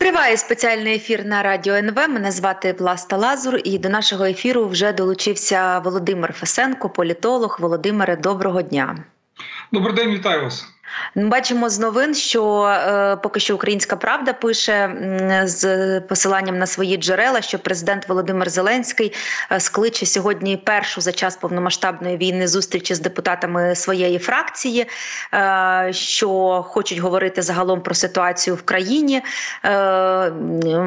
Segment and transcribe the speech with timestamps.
[0.00, 1.96] Триває спеціальний ефір на радіо НВ.
[1.96, 7.56] Мене звати Власта Лазур, і до нашого ефіру вже долучився Володимир Фесенко, політолог.
[7.60, 9.04] Володимире, доброго дня.
[9.72, 10.66] Добрий день, вітаю вас.
[11.14, 14.90] Бачимо з новин, що е, поки що Українська Правда пише
[15.44, 19.12] з посиланням на свої джерела, що президент Володимир Зеленський
[19.52, 24.86] е, скличе сьогодні першу за час повномасштабної війни зустрічі з депутатами своєї фракції,
[25.34, 26.28] е, що
[26.68, 29.22] хочуть говорити загалом про ситуацію в країні.
[29.64, 30.32] Е,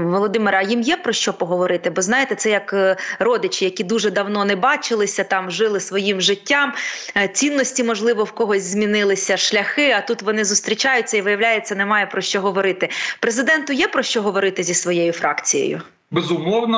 [0.03, 1.89] Володимира, їм є про що поговорити?
[1.89, 6.73] Бо знаєте, це як е, родичі, які дуже давно не бачилися, там жили своїм життям.
[7.17, 12.21] Е, цінності, можливо, в когось змінилися шляхи а тут вони зустрічаються і виявляється, немає про
[12.21, 12.89] що говорити.
[13.19, 15.81] Президенту є про що говорити зі своєю фракцією.
[16.11, 16.77] Безумовно,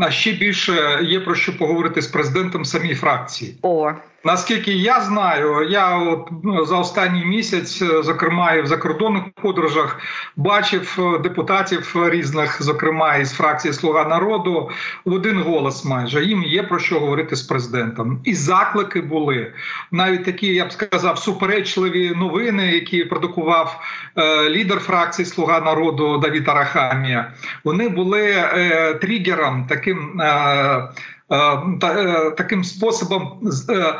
[0.00, 3.54] а ще більше є про що поговорити з президентом самій фракції.
[3.62, 3.92] О
[4.24, 10.00] Наскільки я знаю, я от ну, за останній місяць, зокрема і в закордонних подорожах,
[10.36, 14.70] бачив депутатів різних, зокрема із фракції Слуга народу,
[15.04, 18.20] в один голос майже їм є про що говорити з президентом.
[18.24, 19.52] І заклики були
[19.90, 23.80] навіть такі, я б сказав, суперечливі новини, які продукував
[24.16, 27.32] е, лідер фракції Слуга народу Давід Арахамія.
[27.64, 30.20] Вони були е, тригером таким.
[30.20, 30.88] Е,
[31.30, 33.94] Е, таким способом е, Е,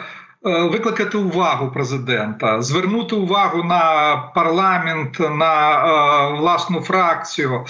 [0.45, 7.65] викликати увагу президента, звернути увагу на парламент, на е, власну фракцію.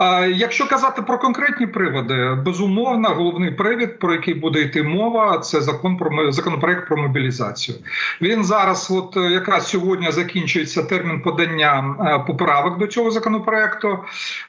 [0.00, 5.60] Е, якщо казати про конкретні приводи, безумовно, головний привід, про який буде йти мова, це
[5.60, 7.78] закон про законопроект про мобілізацію.
[8.22, 11.94] Він зараз, от якраз сьогодні, закінчується термін подання
[12.26, 13.98] поправок до цього законопроекту.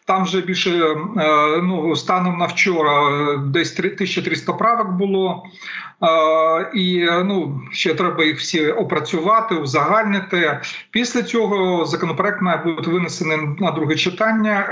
[0.05, 0.95] Там вже більше
[1.63, 5.43] ну станом на вчора, десь 3300 правок було.
[6.73, 10.59] І ну ще треба їх всі опрацювати, узагальнити.
[10.91, 14.67] Після цього законопроект має бути винесений на друге читання,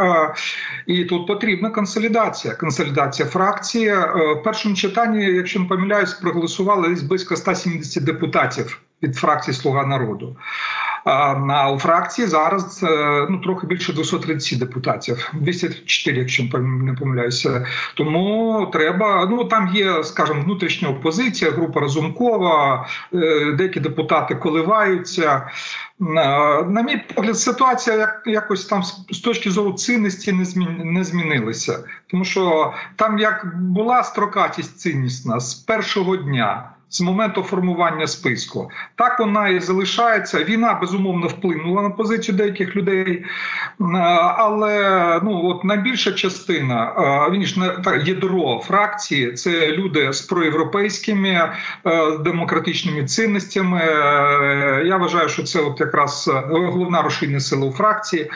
[0.86, 2.54] і тут потрібна консолідація.
[2.54, 3.94] Консолідація фракції
[4.36, 10.36] в першому читанні, якщо не помиляюсь, проголосували близько 170 депутатів від фракції Слуга народу.
[11.10, 17.66] А у фракції зараз е, ну трохи більше 230 депутатів, 204, якщо не помиляюся.
[17.96, 19.28] Тому треба.
[19.32, 25.50] Ну там є, скажімо, внутрішня опозиція, група Разумкова, е, деякі депутати коливаються.
[26.00, 30.32] На мій погляд, ситуація як якось там з точки зору цінності
[30.84, 38.08] не змінилася, тому що там як була строкатість ціннісна з першого дня з моменту формування
[38.08, 38.72] списку.
[38.96, 40.44] Так вона і залишається.
[40.44, 43.26] Війна безумовно вплинула на позицію деяких людей,
[44.38, 46.94] але ну от найбільша частина
[47.32, 51.52] він ж ядро фракції це люди з проєвропейськими е,
[52.18, 53.82] демократичними цінностями.
[53.82, 58.32] Е, я вважаю, що це от якраз головна рушійна сила у фракції.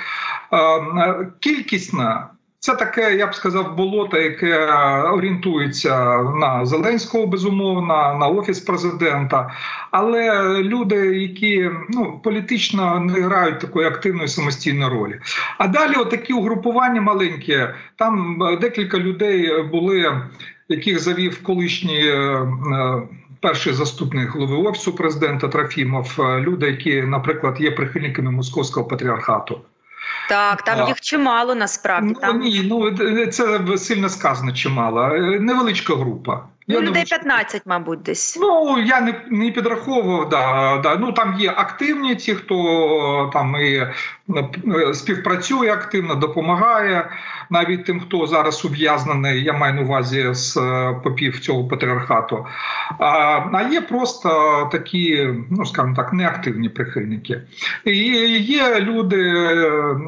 [0.53, 2.27] Е, кількісна
[2.61, 4.65] це таке, я б сказав, болото, яке
[5.13, 9.49] орієнтується на Зеленського, безумовно, на офіс президента.
[9.91, 15.19] Але люди, які ну політично не грають такої активної самостійної ролі.
[15.57, 20.21] А далі, отакі угрупування маленькі, там декілька людей були,
[20.69, 22.07] яких завів колишній.
[22.07, 22.47] Е,
[23.39, 29.61] перший заступник голови офісу президента Трофімов, люди, які, наприклад, є прихильниками московського патріархату.
[30.31, 32.13] Так, там їх чимало насправді.
[32.13, 32.39] Ну, там...
[32.39, 32.97] Ні, ну
[33.27, 35.01] це сильно сказано чимало.
[35.01, 36.43] Е, невеличка група.
[36.67, 38.37] Ну, я людей 15, мабуть, десь.
[38.41, 40.29] Ну я не не підраховував.
[40.29, 40.95] Да, да.
[40.95, 47.09] Ну там є активні ті, хто там і е, співпрацює активно, допомагає
[47.49, 49.43] навіть тим, хто зараз ув'язнений.
[49.43, 52.45] Я маю на увазі з е, попів цього патріархату.
[52.99, 53.05] А
[53.53, 54.29] а є просто
[54.71, 57.41] такі, ну скажімо так, неактивні прихильники.
[57.85, 57.97] І
[58.37, 59.49] є люди,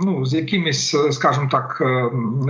[0.04, 1.84] ну з якимись, скажімо так,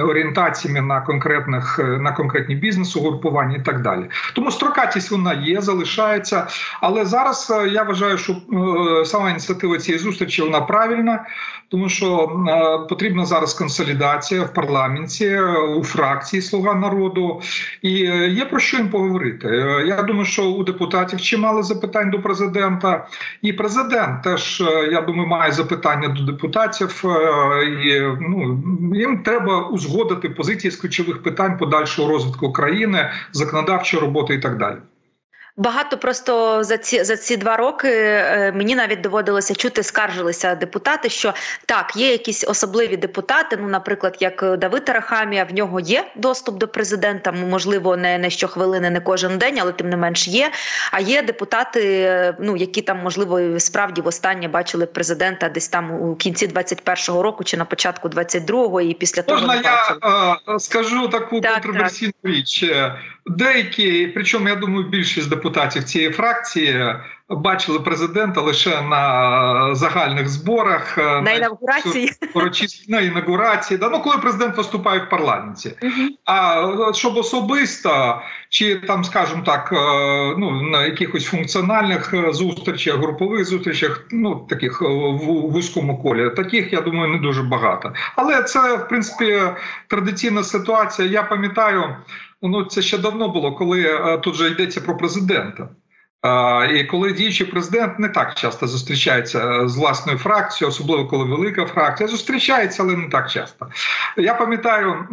[0.09, 4.09] орієнтаціями на конкретних на конкретні бізнес-угрупування і так далі далі.
[4.33, 6.47] Тому строкатість вона є, залишається.
[6.81, 11.25] Але зараз е, я вважаю, що е, сама ініціатива цієї зустрічі вона правильна,
[11.69, 15.39] тому що е, потрібна зараз консолідація в парламенті,
[15.77, 17.41] у фракції Слуга народу,
[17.81, 17.91] і
[18.29, 19.47] є про що їм поговорити.
[19.87, 23.07] Я думаю, що у депутатів чимало запитань до президента,
[23.41, 27.03] і президент теж я думаю, має запитання до депутатів.
[27.85, 28.63] І, ну,
[28.95, 33.09] Їм треба узгодити позиції з ключових питань подальшого розвитку країни,
[33.83, 34.77] законодавчої роботи і так далі.
[35.57, 41.09] Багато просто за ці за ці два роки е, мені навіть доводилося чути, скаржилися депутати,
[41.09, 41.33] що
[41.65, 43.57] так, є якісь особливі депутати.
[43.61, 47.31] Ну, наприклад, як Давид Арахамія, в нього є доступ до президента.
[47.31, 50.51] Можливо, не не щохвилини, не кожен день, але тим не менш є.
[50.91, 56.15] А є депутати, е, ну які там можливо справді востаннє бачили президента десь там у
[56.15, 60.55] кінці 21-го року чи на початку 22-го, і після того Можна не я бачили.
[60.55, 62.65] е, скажу таку Так, контроверсійну річ.
[63.25, 66.95] Деякі, причому я думаю, більшість депутатів цієї фракції
[67.29, 72.11] бачили президента лише на загальних зборах е, на інавгурації.
[72.33, 75.73] урочисті на інаугурації, да ну коли президент виступає в парламенті.
[76.25, 79.75] А е, щоб особисто чи там, скажімо так, е,
[80.37, 87.11] ну на якихось функціональних зустрічах, групових зустрічах, ну таких в вузькому колі, таких я думаю
[87.11, 87.93] не дуже багато.
[88.15, 89.41] Але це в принципі
[89.87, 91.07] традиційна ситуація.
[91.07, 91.95] Я пам'ятаю,
[92.43, 95.69] ну це ще давно було, коли е, тут же йдеться про президента.
[96.75, 102.09] І коли діючий президент не так часто зустрічається з власною фракцією, особливо коли велика фракція,
[102.09, 103.67] зустрічається, але не так часто.
[104.17, 105.07] Я пам'ятаю,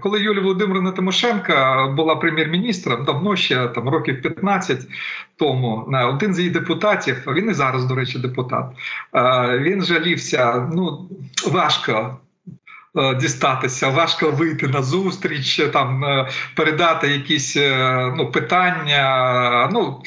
[0.00, 4.80] коли Юлія Володимирівна Тимошенка була прем'єр-міністром, давно ще там років 15
[5.36, 8.66] тому, один з її депутатів, він і зараз, до речі, депутат,
[9.60, 11.08] він жалівся, ну
[11.52, 12.16] важко.
[12.96, 19.68] Е, Дістатися важко вийти на зустріч, там е, передати якісь е, ну питання.
[19.72, 20.02] Ну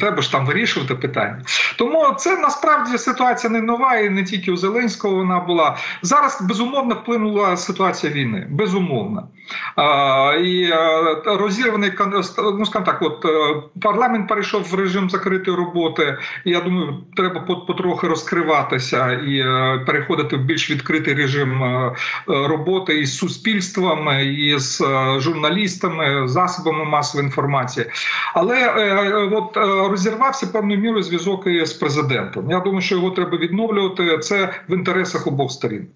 [0.00, 1.42] треба ж там вирішувати питання.
[1.78, 6.42] Тому це насправді ситуація не нова, і не тільки у Зеленського вона була зараз.
[6.42, 8.46] Безумовно вплинула ситуація війни.
[8.50, 9.28] Безумовно.
[9.76, 16.18] А, І е, розірваний ну, скажімо так, от е, парламент перейшов в режим закритої роботи.
[16.44, 21.94] Я думаю, треба пот- потрохи розкриватися і е, переходити в більш відкритий режим е, е,
[22.26, 27.86] роботи із суспільством, із з е, журналістами, засобами масової інформації.
[28.34, 29.60] Але е, е, от е,
[29.90, 32.50] розірвався певною мірою зв'язок із президентом.
[32.50, 34.18] Я думаю, що його треба відновлювати.
[34.18, 35.86] Це в інтересах обох сторін.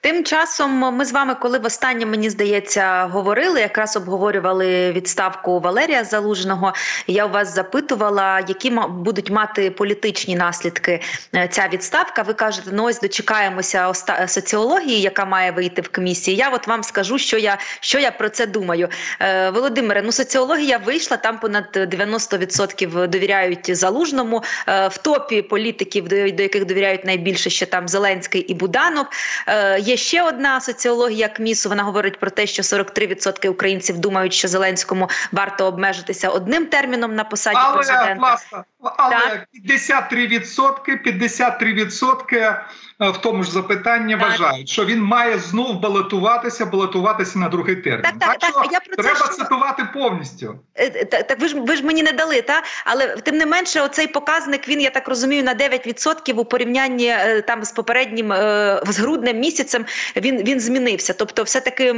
[0.00, 6.72] Тим часом ми з вами, коли востаннє, мені здається, говорили, якраз обговорювали відставку Валерія Залужного.
[7.06, 11.00] Я у вас запитувала, які будуть мати політичні наслідки
[11.34, 12.22] е, ця відставка.
[12.22, 13.92] Ви кажете, ну ось дочекаємося
[14.26, 16.36] соціології, яка має вийти в комісії.
[16.36, 18.88] Я от вам скажу, що я що я про це думаю.
[19.20, 24.42] Е, Володимире, ну соціологія вийшла там понад 90% довіряють залужному.
[24.68, 29.06] Е, в топі політиків, до, до яких довіряють найбільше, ще там Зеленський і Буданов.
[29.46, 31.68] Е, є ще одна соціологія КМІСу.
[31.68, 37.24] Вона говорить про те, що 43% українців думають, що Зеленському варто обмежитися одним терміном на
[37.24, 38.14] посаді Але президента.
[38.14, 38.64] власне,
[38.96, 39.48] але Так.
[39.52, 42.64] 53%, 53%
[43.00, 44.22] в тому ж запитанні Так.
[44.22, 48.02] вважають, що він має знов балотуватися, балотуватися на другий термін.
[48.02, 50.58] Так, так, так, що я про це треба цитувати повністю.
[50.74, 53.80] Е, Так, так ви ж ви ж мені не дали, та але тим не менше,
[53.80, 58.82] оцей показник він, я так розумію, на 9% у порівнянні е, там з попереднім е,
[58.86, 59.84] з груднем місяцем
[60.16, 61.12] він він змінився.
[61.12, 61.92] Тобто, все таки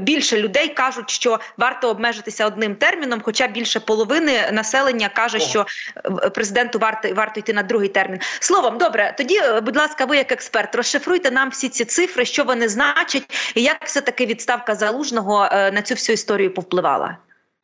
[0.00, 5.40] більше людей кажуть, що варто обмежитися одним терміном, хоча більше половини населення каже, О.
[5.40, 8.20] що е, президенту варто варто йти на другий термін.
[8.40, 12.44] Словом, добре, тоді, е, будь ласка, ви як експерт, розшифруйте нам всі ці цифри, що
[12.44, 17.16] вони значать, і як все таки відставка залужного е, на цю всю історію повпливала.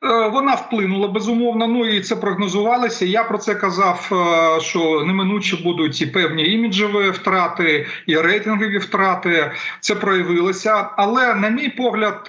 [0.05, 1.67] Е, Вона вплинула безумовно.
[1.67, 3.05] Ну і це прогнозувалося.
[3.05, 9.53] Я про це казав, е, що неминуче будуть і певні іміджеві втрати, і рейтингові втрати.
[9.81, 10.91] Це проявилося.
[10.97, 12.29] Але, на мій погляд,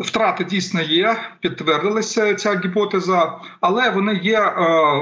[0.00, 4.52] втрати дійсно є, підтвердилася ця гіпотеза, але вони є, е,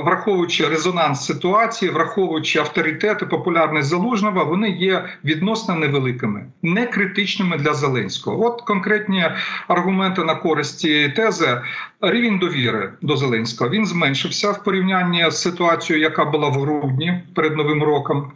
[0.04, 7.74] враховуючи резонанс ситуації, враховуючи авторитет і популярність залужного, вони є відносно невеликими, не критичними для
[7.74, 8.46] Зеленського.
[8.46, 9.24] От конкретні
[9.68, 11.60] аргументи на користь цієї тези.
[12.02, 17.56] Рівень довіри до Зеленського він зменшився в порівнянні з ситуацією, яка була в грудні перед
[17.56, 18.32] новим роком.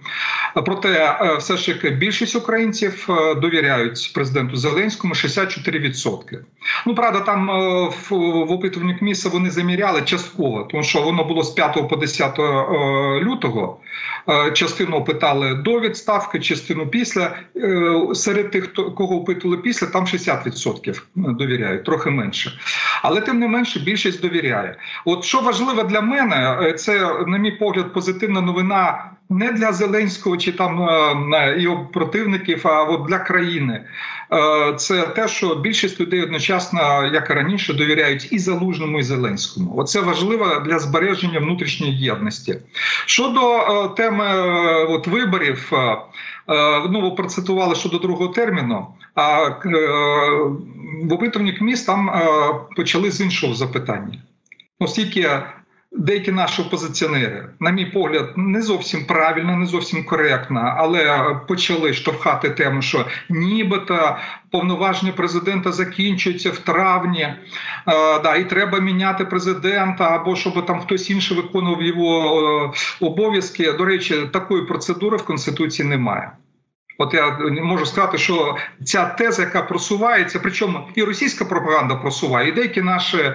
[0.67, 5.15] Проте, е, все ж таки, більшість українців е, довіряють президенту Зеленському
[5.45, 6.39] 64%.
[6.87, 8.11] Ну правда, там е, в,
[8.47, 12.43] в опитуванні КМІСа вони заміряли частково, тому що воно було з 5 по 10 е,
[13.21, 13.79] лютого.
[14.29, 17.37] Е, Частину опитали до відставки, частину після.
[18.15, 22.53] Серед тих, кого опитували після, там 60% довіряють, трохи менше.
[23.03, 24.77] Але тим не менше більшість довіряє.
[25.05, 30.53] От що важливо для мене, це, на мій погляд, позитивна новина не для Зеленського чи
[30.53, 33.85] там е, його противників, а от для країни.
[34.33, 39.75] Е, це те, що більшість людей одночасно, як і раніше, довіряють і залужному, і Зеленському.
[39.77, 42.57] Оце важливо для збереження внутрішньої єдності.
[43.07, 44.27] Щодо е, теми
[44.89, 45.73] от виборів,
[46.91, 48.87] ну ви процитували щодо другого терміну.
[49.15, 49.49] А
[51.03, 52.11] в опитуванні КМІС там
[52.77, 54.19] почали з іншого запитання.
[54.79, 55.31] Оскільки
[55.95, 62.51] деякі наші опозиціонери, на мій погляд, не зовсім правильно, не зовсім коректно, але почали штовхати
[62.51, 64.17] тему, що нібито
[64.51, 67.37] повноваження президента закінчуються в травні, е,
[68.23, 73.73] да, і треба міняти президента, або щоб там хтось інший виконував його е, обов'язки.
[73.73, 76.31] До речі, такої процедури в конституції немає.
[76.99, 82.53] От я можу сказати, що ця теза, яка просувається, причому і російська пропаганда просуває, і
[82.53, 83.35] деякі наші е,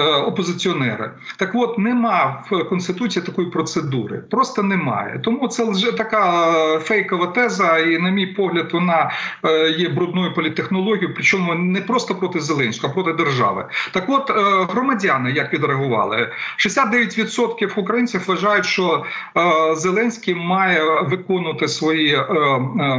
[0.00, 1.10] опозиціонери.
[1.36, 5.20] Так от нема в конституції такої процедури, просто немає.
[5.24, 9.10] Тому це вже така фейкова теза, і, на мій погляд, вона
[9.44, 13.66] е, є брудною політехнологією, причому не просто проти Зеленського, а проти держави.
[13.92, 14.34] Так, от е,
[14.72, 19.04] громадяни як відреагували, 69% українців вважають, що
[19.36, 22.14] е, Зеленський має виконувати свої.
[22.14, 22.20] Е,
[22.80, 22.93] е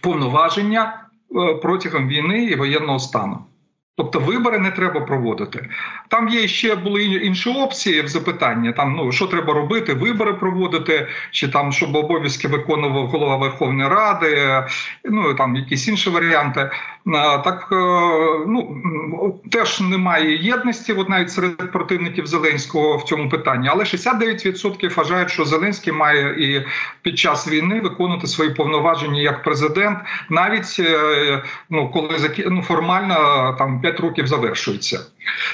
[0.00, 1.00] повноваження
[1.36, 3.38] е, протягом війни і воєнного стану.
[3.96, 5.68] Тобто вибори не треба проводити.
[6.08, 8.72] Там є ще були інші опції в запитанні.
[8.72, 14.62] Там ну що треба робити, вибори проводити, чи там щоб обов'язки виконував голова Верховної Ради,
[15.04, 16.70] ну там якісь інші варіанти.
[17.44, 17.76] Так е,
[18.46, 18.82] ну
[19.50, 23.68] теж немає єдності, от навіть серед противників Зеленського в цьому питанні.
[23.68, 26.66] Але 69% вважають, що Зеленський має і
[27.02, 29.98] під час війни виконувати свої повноваження як президент,
[30.30, 32.08] навіть е, ну коли
[32.46, 35.00] ну, формально там 5 років завершується.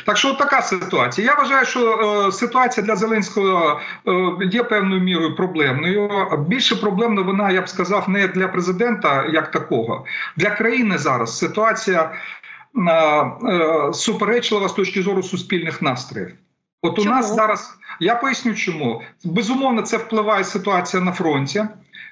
[0.06, 1.26] Так що така ситуація.
[1.26, 1.80] Я вважаю, що
[2.28, 4.12] е, ситуація для Зеленського е,
[4.52, 6.10] є певною мірою проблемною.
[6.48, 10.04] Більше проблемна вона, я б сказав, не для президента як такого.
[10.36, 12.12] Для країни зараз ситуація
[12.76, 16.32] е, е, суперечлива з точки зору суспільних настроїв.
[16.82, 17.14] От у чому?
[17.14, 21.64] нас зараз я поясню, чому безумовно це впливає ситуація на фронті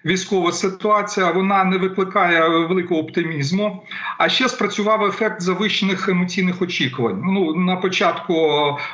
[0.04, 3.82] військова ситуація вона не викликає великого оптимізму.
[4.18, 7.22] А ще спрацював ефект завищених емоційних очікувань.
[7.24, 8.34] Ну на початку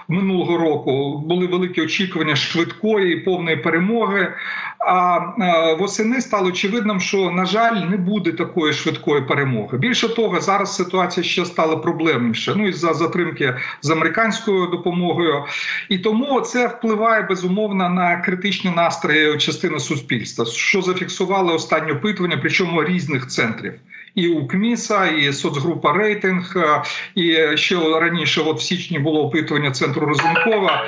[0.08, 4.34] минулого року були великі очікування швидкої і повної перемоги.
[4.78, 9.78] А восени стало очевидним, що на жаль не буде такої швидкої перемоги.
[9.78, 12.54] Більше того, зараз ситуація ще стала проблемніше.
[12.56, 15.44] Ну із за затримки з американською допомогою,
[15.88, 20.44] і тому це впливає безумовно на критичні настрої частини суспільства.
[20.44, 23.74] Що за зафіксували останнє опитування, причому різних центрів.
[24.16, 26.82] І у КМІСа, і соцгрупа рейтинг, е,
[27.14, 30.84] і ще раніше, от в січні було опитування центру Розумкова.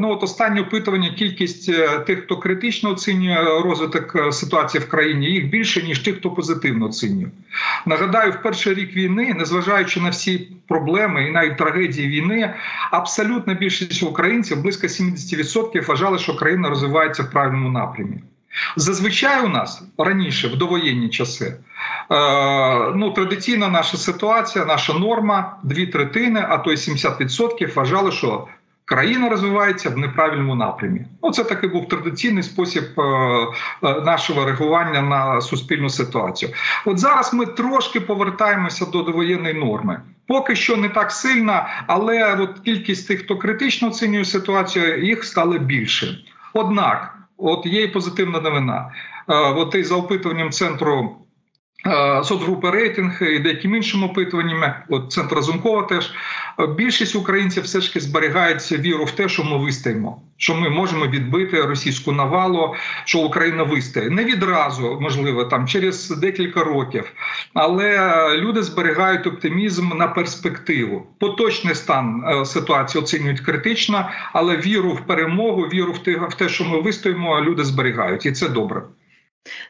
[0.00, 5.26] Ну от останнє опитування, кількість е, тих, хто критично оцінює розвиток е, ситуації в країні,
[5.26, 7.28] їх більше ніж тих, хто позитивно оцінює.
[7.86, 12.54] Нагадаю, в перший рік війни, незважаючи на всі проблеми і навіть трагедії війни,
[12.90, 18.18] абсолютна більшість українців близько 70% вважали, що країна розвивається в правильному напрямі.
[18.76, 21.56] Зазвичай у нас раніше, в довоєнні часи, е,
[22.94, 28.48] ну традиційна наша ситуація, наша норма, дві третини, а то й 70% вважали, що
[28.88, 31.00] країна розвивається в неправильному напрямі.
[31.22, 33.02] Ну, це такий був традиційний спосіб е,
[33.82, 36.52] е, нашого реагування на суспільну ситуацію.
[36.84, 40.00] От зараз ми трошки повертаємося до довоєнної норми.
[40.26, 45.58] Поки що не так сильно, але от кількість тих, хто критично оцінює ситуацію, їх стало
[45.58, 46.18] більше.
[46.52, 47.17] Однак.
[47.38, 48.92] От є і позитивна новина.
[49.28, 51.16] Е, от із за опитуванням центру
[52.24, 56.12] соцгрупи рейтинг і деяким іншим опитуваннями, от центр Разумкова теж
[56.76, 61.06] більшість українців все ж таки зберігають віру в те, що ми вистоїмо, що ми можемо
[61.06, 64.10] відбити російську навалу, що Україна вистоїть.
[64.10, 67.12] Не відразу, можливо, там через декілька років,
[67.54, 71.06] але люди зберігають оптимізм на перспективу.
[71.18, 75.92] Поточний стан е, ситуації оцінюють критично, але віру в перемогу, віру
[76.28, 78.82] в те, що ми вистоїмо, люди зберігають, і це добре.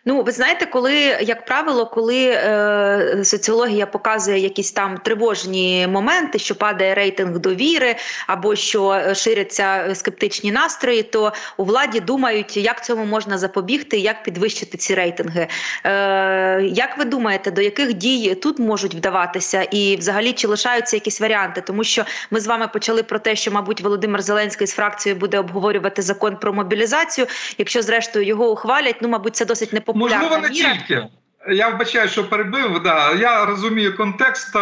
[0.04, 6.54] Ну, ви знаєте, коли, як правило, коли е, соціологія показує якісь там тривожні моменти, що
[6.54, 13.38] падає рейтинг довіри, або що ширяться скептичні настрої, то у владі думають, як цьому можна
[13.38, 15.46] запобігти, як підвищити ці рейтинги.
[15.84, 21.20] Е, Як ви думаєте, до яких дій тут можуть вдаватися, і взагалі чи лишаються якісь
[21.20, 21.60] варіанти?
[21.60, 25.38] Тому що ми з вами почали про те, що, мабуть, Володимир Зеленський з фракцією буде
[25.38, 27.26] обговорювати закон про мобілізацію.
[27.58, 30.76] Якщо зрештою його ухвалять, ну мабуть, це досить непопулярна Можливо, не міра.
[30.76, 31.06] тільки.
[31.50, 32.82] Я вбачаю, що перебив.
[32.82, 33.12] Да.
[33.12, 34.56] Я розумію контекст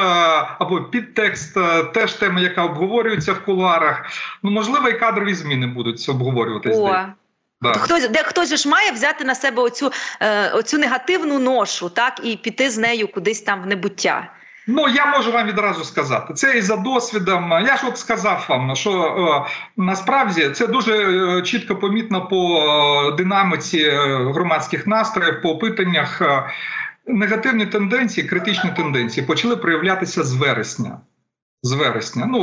[0.59, 1.57] або підтекст,
[1.95, 4.05] теж тема, яка обговорюється в кулуарах.
[4.43, 7.15] Ну, можливо, і кадрові зміни будуть обговорюватися.
[7.61, 7.73] Да.
[7.73, 12.21] Хтось де хтось же ж має взяти на себе оцю, е, оцю негативну ношу, так
[12.23, 14.31] і піти з нею кудись там в небуття.
[14.67, 16.35] Ну я можу вам відразу сказати.
[16.35, 17.51] Це і за досвідом.
[17.51, 20.93] Я ж от сказав вам, що е, насправді це дуже
[21.39, 23.97] е, чітко помітно по е, динаміці е,
[24.35, 26.23] громадських настроїв, по опитаннях.
[27.09, 31.01] Негативні тенденції, критичні тенденції почали проявлятися з вересня.
[31.63, 32.27] З вересня.
[32.27, 32.39] Ну,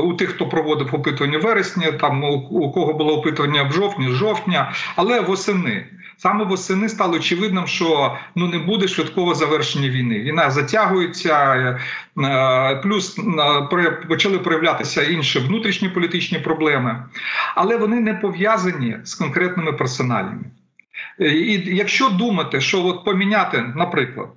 [0.00, 4.72] у тих, хто проводив опитування в вересні, там у, кого було опитування в жовтні, жовтня,
[4.96, 5.86] але восени.
[6.22, 10.20] Саме восени стало очевидним, що ну не буде швидкого завершення війни.
[10.20, 11.54] Війна затягується,
[12.18, 17.04] е, плюс е, почали проявлятися інші внутрішні політичні проблеми,
[17.54, 20.44] але вони не пов'язані з конкретними персоналями.
[21.20, 24.30] Е, І якщо думати, що от поміняти, наприклад,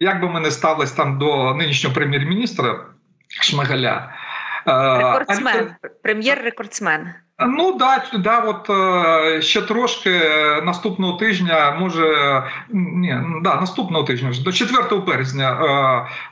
[0.00, 2.86] як би ми не ставились там до нинішнього прем'єр-міністра
[3.40, 4.14] Шмигаля,
[4.66, 7.12] е, Рекордсмен, прем'єр-рекордсмен.
[7.46, 12.04] Ну да, да, от е, ще трошки е, наступного тижня, може
[12.72, 15.50] ні, да, наступного тижня до 4 березня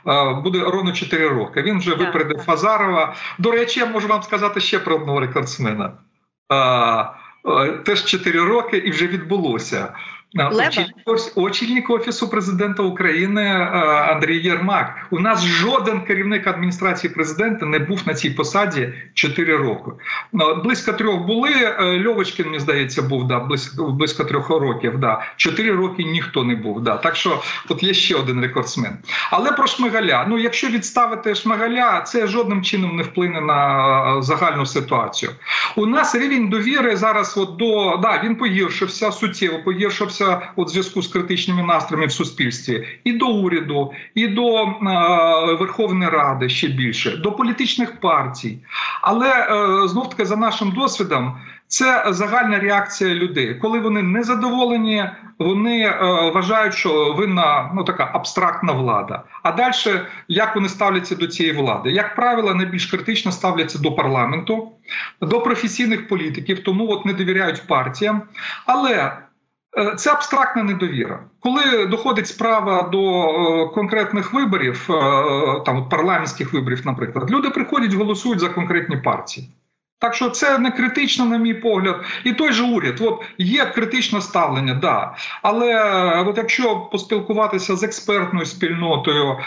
[0.07, 1.61] е, буде ровно 4 роки.
[1.61, 2.39] Він вже випередив.
[2.39, 3.15] Фазарова.
[3.37, 5.91] До речі, я можу вам сказати ще про одного рекордсмена.
[7.85, 9.93] Теж 4 роки і вже відбулося.
[10.67, 10.95] Очільник,
[11.35, 13.65] очільник офісу президента України е,
[14.13, 15.07] Андрій Єрмак.
[15.11, 19.91] У нас жоден керівник адміністрації президента не був на цій посаді 4 роки.
[20.33, 21.49] Ну, Близько трьох були.
[21.51, 24.99] е, Льовочкин, мені здається, був да, близько, близько трьох років.
[24.99, 25.21] Да.
[25.35, 26.81] Чотири роки ніхто не був.
[26.83, 26.97] Да.
[26.97, 28.97] Так що от є ще один рекордсмен.
[29.31, 30.25] Але про Шмигаля.
[30.29, 35.31] Ну, якщо відставити Шмигаля, це жодним чином не вплине на е, загальну ситуацію.
[35.75, 41.07] У нас рівень довіри зараз от до да, він погіршився, суттєво погіршився от зв'язку з
[41.07, 44.69] критичними настроями в суспільстві і до уряду, і до е,
[45.59, 48.57] Верховної Ради ще більше, до політичних партій.
[49.01, 51.35] Але е, знов таки за нашим досвідом.
[51.69, 53.55] Це загальна реакція людей.
[53.55, 55.09] Коли вони не задоволені,
[55.39, 55.99] вони е,
[56.33, 59.23] вважають, що винна ну така абстрактна влада.
[59.43, 59.73] А далі
[60.27, 61.91] як вони ставляться до цієї влади?
[61.91, 64.71] Як правило, найбільш критично ставляться до парламенту,
[65.21, 68.21] до професійних політиків, тому от не довіряють партіям.
[68.65, 69.17] Але
[69.77, 71.19] е, це абстрактна недовіра.
[71.39, 74.93] Коли доходить справа до е, конкретних виборів, е,
[75.65, 79.49] там парламентських виборів, наприклад, люди приходять, голосують за конкретні партії.
[79.99, 83.01] Так що це не критично, на мій погляд, і той же уряд.
[83.01, 85.15] От є критичне ставлення, да.
[85.41, 89.37] Але е, от якщо поспілкуватися з експертною спільнотою,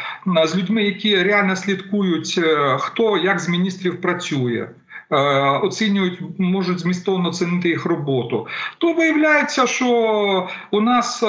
[0.44, 4.68] з людьми, які реально слідкують, е, хто як з міністрів працює.
[5.12, 5.16] Е,
[5.62, 8.46] Оцінюють, можуть змістовно оцінити їх роботу,
[8.78, 11.26] то виявляється, що у нас, е,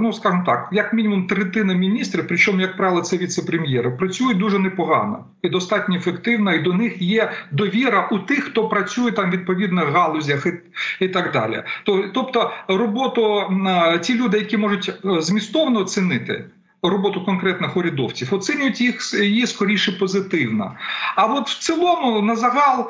[0.00, 5.24] ну скажімо так, як мінімум третина міністрів, причому, як правило, це віце-прем'єри, працюють дуже непогано
[5.42, 9.88] і достатньо ефективно, і до них є довіра у тих, хто працює там в відповідних
[9.88, 10.52] галузях і,
[11.04, 11.62] і так далі.
[11.84, 13.68] То, тобто, роботу м,
[14.00, 16.44] ті люди, які можуть е, змістовно оцінити.
[16.88, 20.72] Роботу конкретних урядовців оцінюють їх її скоріше позитивно.
[21.16, 22.88] А от в цілому на загал е,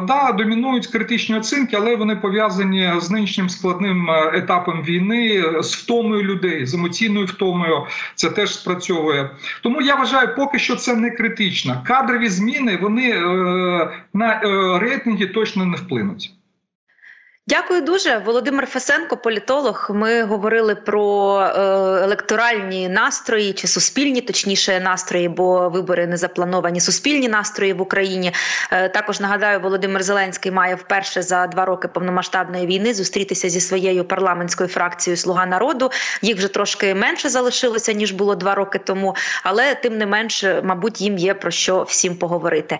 [0.00, 6.22] да, домінують критичні оцінки, але вони пов'язані з нинішнім складним е, етапом війни, з втомою
[6.22, 7.86] людей, з емоційною втомою.
[8.14, 9.30] Це теж спрацьовує.
[9.62, 11.82] Тому я вважаю, поки що це не критично.
[11.86, 14.40] Кадрові зміни вони е, на
[14.78, 16.32] рейтинги точно не вплинуть.
[17.48, 19.90] Дякую дуже, Володимир Фесенко, політолог.
[19.94, 21.60] Ми говорили про е,
[22.04, 26.80] електоральні настрої чи суспільні, точніше, настрої, бо вибори не заплановані.
[26.80, 28.32] Суспільні настрої в Україні.
[28.70, 34.04] Е, також нагадаю, Володимир Зеленський має вперше за два роки повномасштабної війни зустрітися зі своєю
[34.04, 35.90] парламентською фракцією Слуга народу.
[36.22, 41.00] Їх вже трошки менше залишилося ніж було два роки тому, але тим не менш, мабуть,
[41.00, 42.74] їм є про що всім поговорити.